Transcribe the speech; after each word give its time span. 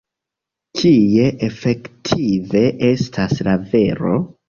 Kie 0.79 1.27
efektive 1.49 2.65
estas 2.91 3.41
la 3.51 3.59
vero? 3.73 4.21